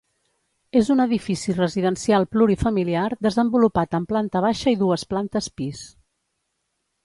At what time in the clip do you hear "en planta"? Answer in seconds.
4.01-4.45